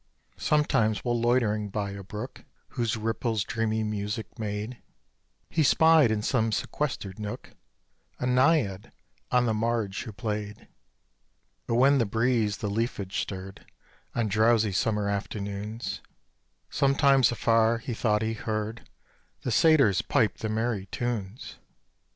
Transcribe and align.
Sometimes 0.39 1.05
while 1.05 1.21
loitering 1.21 1.69
by 1.69 1.91
a 1.91 2.01
brook, 2.01 2.43
Whose 2.69 2.97
ripples 2.97 3.43
dreamy 3.43 3.83
music 3.83 4.39
made, 4.39 4.81
He 5.47 5.61
spied 5.61 6.09
in 6.09 6.23
some 6.23 6.51
sequestered 6.51 7.19
nook 7.19 7.51
A 8.17 8.25
naiad, 8.25 8.91
on 9.29 9.45
the 9.45 9.53
marge 9.53 10.01
who 10.01 10.11
played, 10.11 10.67
Or 11.69 11.75
when 11.77 11.99
the 11.99 12.07
breeze 12.07 12.57
the 12.57 12.67
leafage 12.67 13.19
stirred 13.19 13.63
On 14.15 14.27
drowsy 14.27 14.71
summer 14.71 15.07
afternoons, 15.07 16.01
Sometimes 16.71 17.31
afar 17.31 17.77
he 17.77 17.93
thought 17.93 18.23
he 18.23 18.33
heard 18.33 18.89
The 19.41 19.51
satyrs 19.51 20.01
pipe 20.01 20.37
their 20.39 20.49
merry 20.49 20.87
tunes. 20.87 21.59